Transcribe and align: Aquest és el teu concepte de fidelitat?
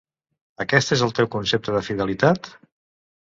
Aquest 0.63 0.93
és 0.95 1.03
el 1.07 1.13
teu 1.19 1.29
concepte 1.35 1.75
de 1.77 1.83
fidelitat? 1.91 2.51